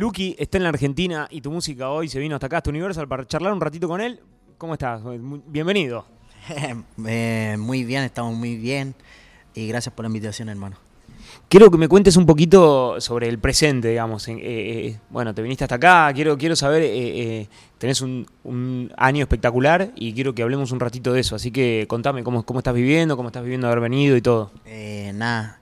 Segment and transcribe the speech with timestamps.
[0.00, 3.06] Lucky está en la Argentina y tu música hoy se vino hasta acá, hasta Universal,
[3.06, 4.18] para charlar un ratito con él.
[4.56, 5.02] ¿Cómo estás?
[5.46, 6.04] Bienvenido.
[7.06, 8.94] Eh, muy bien, estamos muy bien
[9.54, 10.76] y gracias por la invitación, hermano.
[11.48, 14.26] Quiero que me cuentes un poquito sobre el presente, digamos.
[14.26, 17.46] Eh, eh, bueno, te viniste hasta acá, quiero, quiero saber,
[17.78, 21.36] tenés un, año espectacular y quiero que hablemos un ratito de eso.
[21.36, 24.50] Así que contame cómo, cómo estás viviendo, cómo estás viviendo haber venido y todo.
[25.12, 25.59] nada,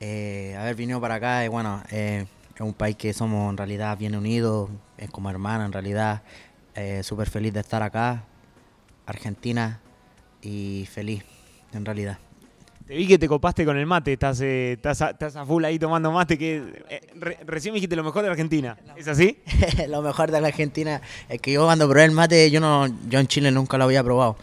[0.00, 2.26] haber venido para acá, bueno, es
[2.60, 6.22] un país que somos en realidad bien unidos, es como hermana en realidad.
[7.02, 8.24] Súper feliz de estar acá,
[9.06, 9.80] Argentina,
[10.46, 11.24] y feliz,
[11.72, 12.18] en realidad.
[12.86, 15.64] Te vi que te copaste con el mate, estás, eh, estás, a, estás a, full
[15.64, 17.00] ahí tomando mate, que eh,
[17.44, 19.42] recién me dijiste lo mejor de Argentina, ¿es así?
[19.88, 23.18] lo mejor de la Argentina es que yo cuando probé el mate, yo no yo
[23.18, 24.36] en Chile nunca lo había probado.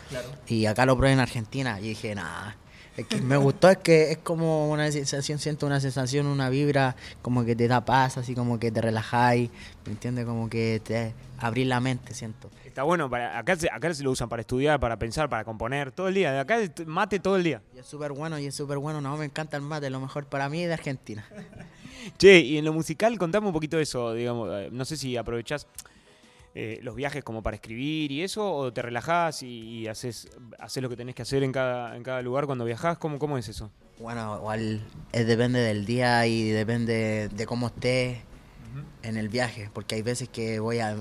[0.47, 2.57] Y acá lo probé en Argentina y dije, nada,
[2.95, 6.95] es que me gustó, es que es como una sensación, siento una sensación, una vibra,
[7.21, 9.49] como que te da paz, así como que te relajáis,
[9.85, 10.25] ¿me entiendes?
[10.25, 12.51] Como que te abrís la mente, siento.
[12.65, 16.07] Está bueno, para, acá, acá se lo usan para estudiar, para pensar, para componer, todo
[16.07, 16.31] el día.
[16.31, 17.61] De acá mate todo el día.
[17.75, 19.01] Y es súper bueno, y es súper bueno.
[19.01, 21.25] No, me encanta el mate, lo mejor para mí es de Argentina.
[22.17, 24.49] che, y en lo musical, contame un poquito de eso, digamos.
[24.53, 25.67] Eh, no sé si aprovechás
[26.55, 30.89] eh, los viajes como para escribir y eso, o te relajás y, haces, haces lo
[30.89, 32.97] que tenés que hacer en cada, en cada lugar cuando viajás?
[32.97, 33.71] ¿Cómo, cómo es eso?
[33.99, 34.81] Bueno, igual
[35.11, 38.19] es, depende del día y depende de cómo estés
[39.03, 40.95] en el viaje, porque hay veces que voy a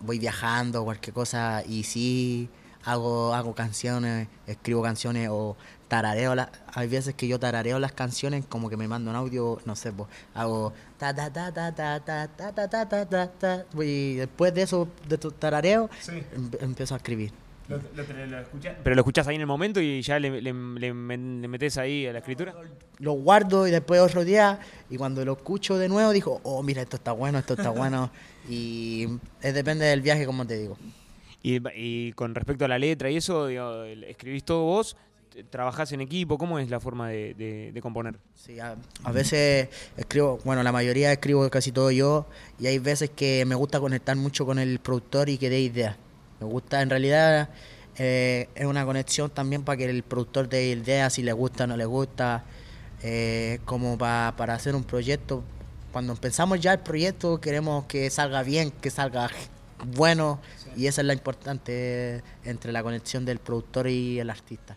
[0.00, 2.48] voy viajando o cualquier cosa y sí
[2.84, 5.56] hago hago canciones, escribo canciones o
[5.88, 9.58] tarareo las, hay veces que yo tarareo las canciones como que me mando un audio,
[9.64, 13.26] no sé, pues hago ta ta ta ta ta ta ta ta ta ta ta
[13.28, 15.88] ta y después de eso de tu tarareo
[16.60, 17.32] empiezo a escribir.
[18.82, 22.12] pero lo escuchás ahí en el momento y ya le, le, le, metes ahí a
[22.12, 22.54] la escritura.
[22.98, 24.58] Lo guardo y después otro día
[24.90, 28.10] y cuando lo escucho de nuevo digo, oh mira esto está bueno, esto está bueno
[28.48, 29.08] y
[29.42, 30.76] es, depende del viaje como te digo.
[31.42, 34.96] Y, y, con respecto a la letra y eso, digo, ¿escribís todo vos?
[35.50, 36.36] ¿Trabajás en equipo?
[36.36, 38.16] ¿Cómo es la forma de, componer?
[38.34, 38.76] Sí, a,
[39.12, 42.26] veces escribo, bueno, la mayoría escribo casi todo yo
[42.58, 45.96] y hay veces que me gusta conectar mucho con el productor y que dé ideas.
[46.40, 47.50] Me gusta, en realidad
[47.98, 51.66] eh, es una conexión también para que el productor dé ideas si le gusta o
[51.68, 52.44] no le gusta,
[53.02, 55.44] eh, como para hacer un proyecto.
[55.92, 59.28] Cuando empezamos ya el proyecto queremos que salga bien, que salga
[59.84, 60.40] bueno
[60.76, 64.76] y esa es la importante entre la conexión del productor y el artista.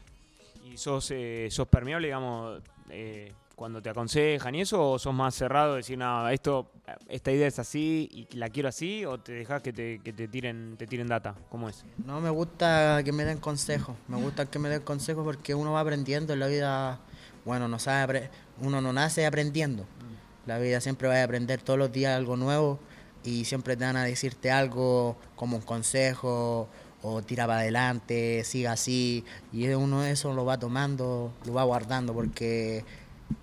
[0.65, 5.35] ¿Y sos, eh, sos permeable, digamos, eh, cuando te aconsejan y eso, o sos más
[5.35, 6.71] cerrado, decir, nada, esto,
[7.07, 10.27] esta idea es así y la quiero así, o te dejas que te, que te
[10.27, 11.35] tiren, te tiren data?
[11.49, 11.85] ¿Cómo es?
[12.03, 15.73] No, me gusta que me den consejos, me gusta que me den consejos porque uno
[15.73, 16.99] va aprendiendo en la vida,
[17.45, 18.29] bueno, no sabe,
[18.61, 20.47] uno no nace aprendiendo, mm.
[20.47, 22.79] la vida siempre va a aprender todos los días algo nuevo
[23.23, 26.69] y siempre te van a decirte algo como un consejo
[27.03, 31.63] o tira para adelante, siga así, y uno de eso lo va tomando, lo va
[31.63, 32.85] guardando, porque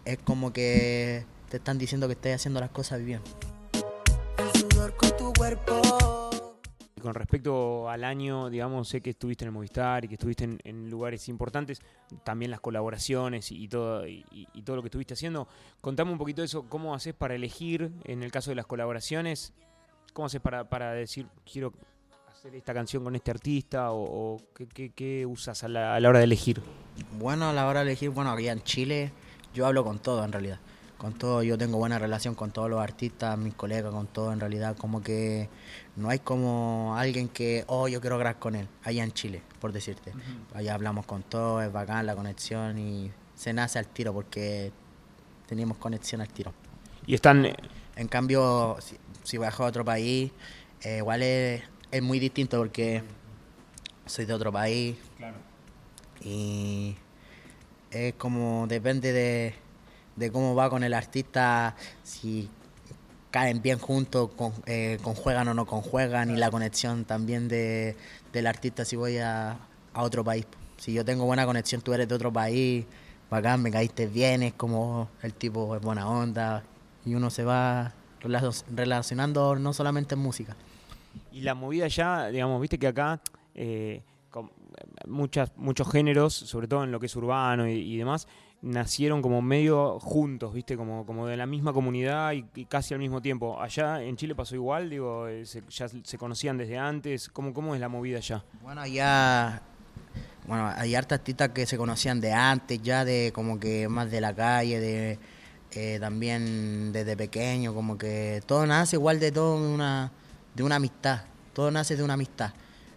[0.05, 3.21] es como que te están diciendo que estás haciendo las cosas bien.
[4.97, 5.81] con tu cuerpo.
[7.01, 10.91] Con respecto al año, digamos, sé que estuviste en el Movistar y que estuviste en,
[10.91, 11.81] lugares importantes,
[12.25, 15.49] también las colaboraciones y, todo y, todo lo que estuviste haciendo.
[15.81, 19.55] Contame un poquito de eso, cómo haces para elegir en el caso de las colaboraciones
[20.19, 21.73] ¿Cómo haces para, para decir, quiero
[22.29, 23.93] hacer esta canción con este artista?
[23.93, 24.37] ¿O,
[24.75, 26.61] qué, usas a la, hora de elegir?
[27.21, 29.13] Bueno, a la hora de elegir, bueno, aquí en Chile
[29.55, 30.59] yo hablo con todo en realidad.
[30.97, 34.41] Con todo, yo tengo buena relación con todos los artistas, mis colegas, con todo en
[34.41, 34.77] realidad.
[34.77, 35.49] Como que
[35.95, 39.71] no hay como alguien que, oh, yo quiero grabar con él, allá en Chile, por
[39.71, 40.13] decirte.
[40.53, 44.73] Allá hablamos con todo, es bacán la conexión y se nace al tiro porque
[45.47, 46.53] teníamos conexión al tiro.
[47.07, 47.47] Y están...
[47.99, 48.77] En cambio,
[49.29, 50.33] si viajo a otro país,
[50.83, 51.63] eh, igual es,
[52.01, 53.03] muy distinto porque
[54.07, 54.97] soy de otro país.
[55.19, 55.37] Claro.
[56.23, 56.97] Y
[57.91, 59.13] es como, depende
[60.17, 62.49] de, cómo va con el artista, si
[63.31, 67.97] caen bien juntos, con, eh, conjuegan o no conjuegan, y la conexión también de,
[68.33, 69.59] del artista si voy a,
[69.93, 70.47] a otro país.
[70.79, 72.87] Si yo tengo buena conexión, tú eres de otro país,
[73.29, 76.63] bacán, me caíste bien, es como el tipo es buena onda,
[77.05, 80.57] y uno se va relacionando no solamente en música.
[81.33, 83.21] Y la movida ya, digamos, viste que acá
[83.55, 84.51] eh, con
[85.07, 88.29] muchas, muchos géneros, sobre todo en lo que es urbano y, demás,
[88.61, 93.21] nacieron como medio juntos, viste, como, como de la misma comunidad y, casi al mismo
[93.21, 93.61] tiempo.
[93.61, 97.29] Allá en Chile pasó igual, digo, eh, ya se conocían desde antes.
[97.29, 98.45] ¿Cómo, ¿Cómo es la movida allá?
[98.63, 99.63] Bueno, allá
[100.49, 104.23] bueno, hay hartas artistas que se conocían de antes, ya de como que más de
[104.23, 105.19] la calle, de
[105.73, 110.11] eh, también desde pequeño, como que todo nace igual de todo una,
[110.55, 111.23] de una amistad,
[111.53, 112.53] todo nace de una amistad.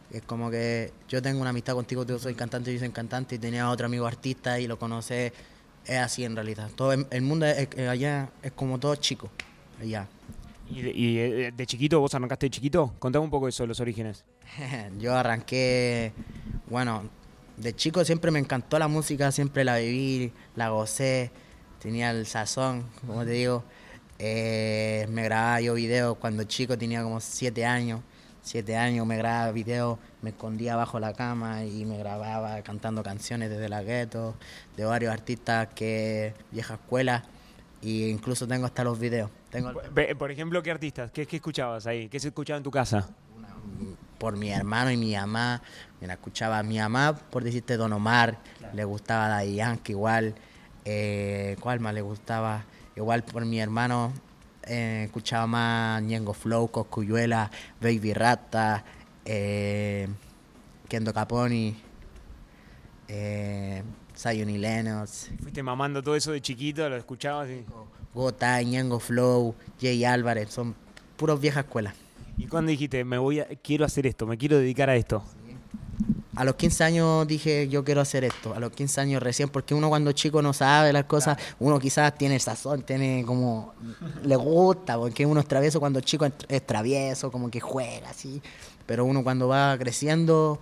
[0.09, 3.39] Es como que yo tengo una amistad contigo, tú soy cantante, yo soy cantante y
[3.39, 5.33] tenía otro amigo artista y lo conoce,
[5.85, 6.69] es así en realidad.
[6.75, 9.29] Todo el mundo allá es como todo chico,
[9.79, 10.07] allá.
[10.69, 12.93] ¿Y, de, de, chiquito, vos arrancaste de chiquito?
[12.99, 14.23] Contame un poco eso, los orígenes.
[14.99, 16.13] yo arranqué,
[16.69, 17.09] bueno,
[17.57, 21.31] de chico siempre me encantó la música, siempre la viví, la gocé
[21.81, 23.63] tenía el sazón, como te digo.
[24.19, 28.01] Eh, me grababa yo videos cuando chico, tenía como siete años.
[28.43, 33.51] Siete años me grababa videos, me escondía bajo la cama y me grababa cantando canciones
[33.51, 34.35] desde la gueto,
[34.75, 37.23] de varios artistas que vieja escuela,
[37.83, 39.29] e incluso tengo hasta los videos.
[39.51, 39.73] Tengo
[40.17, 41.11] por, ejemplo, ¿qué artistas?
[41.11, 42.09] ¿Qué, escuchabas ahí?
[42.09, 43.09] ¿Qué se escuchaba en tu casa?
[44.17, 45.61] por mi hermano y mi mamá.
[45.99, 48.37] Mira, escuchaba a mi mamá, por decirte Don Omar,
[48.71, 50.35] le gustaba Daddy Yankee igual.
[50.85, 52.65] Eh, ¿Cuál más le gustaba?
[52.95, 54.13] Igual por mi hermano
[54.63, 57.49] eh, escuchaba más Ñengo Flow, Coscuyuela,
[57.81, 58.83] Baby Rata,
[59.25, 60.07] eh,
[60.87, 61.75] Kendo Caponi,
[63.07, 63.83] eh,
[64.23, 65.31] y Lennox.
[65.41, 67.65] Fuiste mamando todo eso de chiquito, lo escuchabas y...
[68.13, 70.75] Gota, Ñengo Flow, Jay Álvarez, son
[71.15, 71.95] puros viejas escuelas.
[72.37, 75.23] ¿Y cuándo dijiste, me voy a, quiero hacer esto, me quiero dedicar a esto?
[76.35, 78.53] A los 15 años dije, yo quiero hacer esto.
[78.53, 82.17] A los 15 años recién, porque uno cuando chico no sabe las cosas, uno quizás
[82.17, 83.73] tiene sazón, tiene como,
[84.23, 88.41] le gusta, porque uno es travieso cuando chico es travieso, como que juega así.
[88.85, 90.59] Pero uno cuando va creciendo,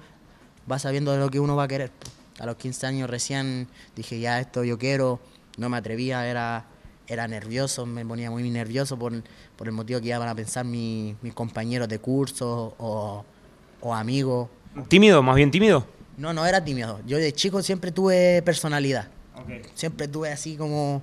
[0.70, 1.92] va sabiendo de lo que uno va a querer.
[2.40, 5.20] A los 15 años recién dije, ya esto yo quiero,
[5.58, 6.66] no me atrevía, era,
[7.06, 9.14] era nervioso, me ponía muy nervioso por,
[9.56, 13.24] por el motivo que iban a pensar mis compañeros de curso o,
[13.82, 14.50] o amigos
[14.88, 15.22] ¿Tímido?
[15.24, 15.86] ¿Más bien tímido?
[16.18, 17.00] No, no era tímido.
[17.06, 19.08] Yo de chico siempre tuve personalidad.
[19.74, 21.02] Siempre tuve así como...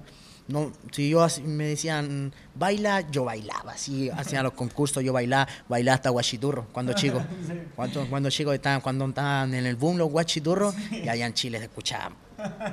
[0.48, 5.96] No, si yo me decían baila, yo bailaba, así hacían los concursos, yo bailaba, bailaba
[5.96, 7.20] hasta guachiturro cuando chico.
[7.74, 11.58] Cuando, cuando chicos estaban, cuando estaban en el boom los guachiturros, y allá en Chile
[11.58, 12.12] se escuchaba.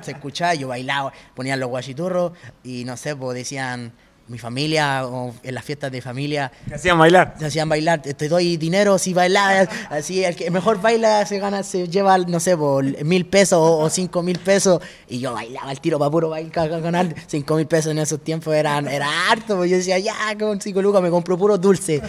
[0.02, 2.32] Se escuchaba, yo bailaba, ponían los guachiturros
[2.62, 3.92] y no sé, pues decían
[4.28, 6.50] mi familia o en las fiestas de familia.
[6.66, 7.34] Te hacían bailar.
[7.38, 8.02] Te hacían bailar.
[8.02, 9.68] Te doy dinero si bailas.
[9.90, 13.88] Así, el que mejor baila se gana, se lleva, no sé, por mil pesos o,
[13.90, 14.80] cinco mil pesos.
[15.08, 18.54] Y yo bailaba el tiro para puro bailar, ganar cinco mil pesos en esos tiempos
[18.54, 19.64] eran, era harto.
[19.64, 22.00] Yo decía, ya, con cinco lucas me compro puro dulce.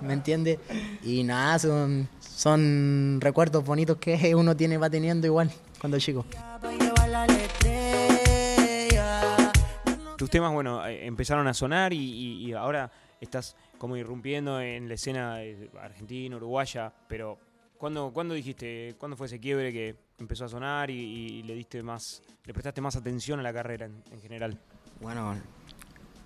[0.00, 0.58] ¿Me entiendes?
[1.04, 5.50] Y nada, son, son recuerdos bonitos que uno tiene, va teniendo igual
[5.80, 6.24] cuando es chico.
[10.20, 15.38] Tus temas, bueno, eh, empezaron a sonar y, ahora estás como irrumpiendo en la escena
[15.80, 17.38] argentina, uruguaya, pero
[17.78, 22.22] ¿cuándo, ¿cuándo dijiste, cuándo fue ese quiebre que empezó a sonar y, le diste más,
[22.44, 24.58] le prestaste más atención a la carrera en, general?
[25.00, 25.40] Bueno,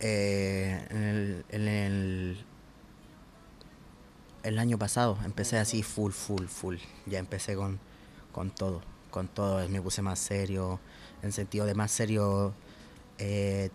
[0.00, 2.44] eh, en, el,
[4.42, 6.78] el, año pasado empecé así full, full, full.
[7.06, 7.78] Ya empecé con,
[8.32, 8.82] con todo,
[9.12, 9.68] con todo.
[9.68, 10.80] Me puse más serio,
[11.22, 12.54] en sentido de más serio.
[13.18, 13.70] Eh,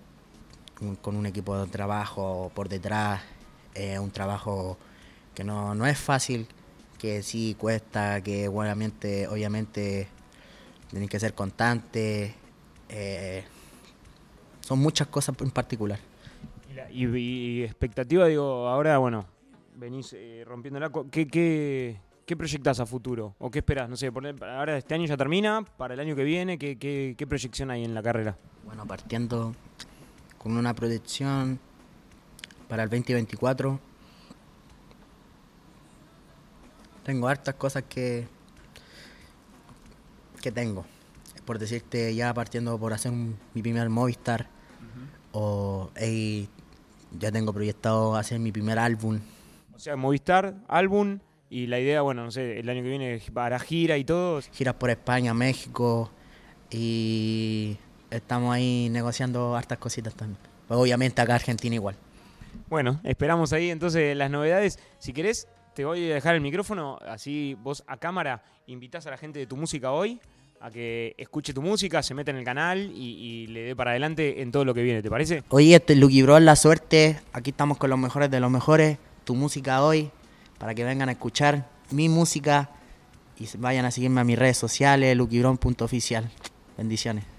[1.02, 3.22] con un equipo de trabajo por detrás,
[3.76, 4.78] eh, un trabajo
[5.36, 6.48] que no, no es fácil,
[6.98, 10.08] que sí cuesta, que obviamente, obviamente
[11.10, 12.34] que ser constante.
[12.90, 13.44] Eh,
[14.62, 16.00] son muchas cosas en particular.
[16.92, 19.26] Y, expectativa, digo, ahora, bueno,
[19.76, 20.92] venís eh, rompiéndola.
[21.12, 23.36] ¿Qué, qué, qué proyectas a futuro?
[23.40, 23.90] ¿O qué esperas?
[23.90, 27.28] No sé, ahora este año ya termina, para el año que viene, ¿qué, qué, qué
[27.28, 28.38] proyección hay en la carrera?
[28.66, 29.54] Bueno, partiendo
[30.40, 31.60] con una proyección
[32.68, 33.80] para el 2024.
[37.04, 38.28] Tengo hartas cosas que,
[40.42, 40.86] que tengo.
[41.46, 44.48] Por decirte, ya partiendo por hacer mi primer Movistar,
[45.32, 45.92] o
[47.18, 49.20] ya tengo proyectado hacer mi primer álbum.
[49.76, 51.20] O sea, Movistar, álbum,
[51.50, 54.42] y la idea, bueno, no sé, el año que viene para gira y todo.
[54.54, 56.12] Giras por España, México,
[56.70, 57.78] y
[58.12, 60.40] estamos ahí negociando hartas cositas también.
[60.68, 61.96] Obviamente acá Argentina igual.
[62.70, 64.80] Bueno, esperamos ahí entonces las novedades.
[65.00, 69.18] Si querés, te voy a dejar el micrófono, así vos a cámara invitas a la
[69.18, 70.20] gente de tu música hoy
[70.62, 74.42] a que escuche tu música, se meta en el canal y, le dé para adelante
[74.42, 75.44] en todo lo que viene, ¿te parece?
[75.50, 77.20] Oye, este Lucky Bro, la suerte.
[77.34, 78.98] Aquí estamos con los mejores de los mejores.
[79.24, 80.12] Tu música hoy,
[80.58, 82.70] para que vengan a escuchar mi música
[83.40, 86.30] y vayan a seguirme a mis redes sociales, luckybron.oficial.
[86.78, 87.39] Bendiciones.